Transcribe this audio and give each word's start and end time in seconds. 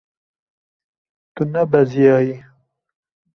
Tu 1.33 1.43
nebeziyayî. 1.53 2.35